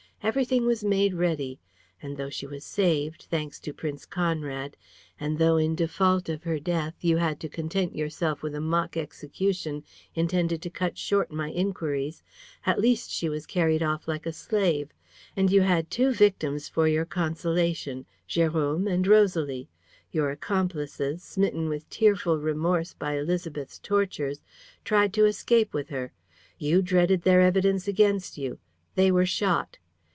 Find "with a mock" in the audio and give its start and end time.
8.43-8.95